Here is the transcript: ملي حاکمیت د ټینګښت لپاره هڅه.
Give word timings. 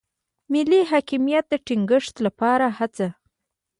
ملي 0.51 0.81
حاکمیت 0.91 1.45
د 1.49 1.53
ټینګښت 1.65 2.15
لپاره 2.25 2.67
هڅه. 2.77 3.07